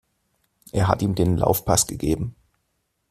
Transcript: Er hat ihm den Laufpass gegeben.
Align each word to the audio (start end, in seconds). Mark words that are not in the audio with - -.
Er 0.71 0.87
hat 0.87 1.03
ihm 1.03 1.13
den 1.13 1.37
Laufpass 1.37 1.85
gegeben. 1.85 2.35